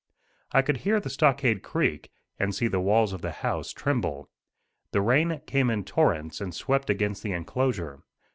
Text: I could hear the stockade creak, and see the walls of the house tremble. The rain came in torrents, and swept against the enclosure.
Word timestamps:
I 0.51 0.63
could 0.63 0.77
hear 0.77 0.99
the 0.99 1.11
stockade 1.11 1.61
creak, 1.61 2.09
and 2.39 2.55
see 2.55 2.67
the 2.67 2.79
walls 2.79 3.13
of 3.13 3.21
the 3.21 3.29
house 3.31 3.71
tremble. 3.71 4.31
The 4.93 5.01
rain 5.01 5.41
came 5.45 5.69
in 5.69 5.83
torrents, 5.83 6.41
and 6.41 6.55
swept 6.55 6.89
against 6.89 7.21
the 7.21 7.33
enclosure. 7.33 8.01